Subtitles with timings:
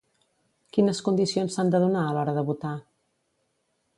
[0.77, 2.75] Quines condicions s'han de donar a l'hora de votar?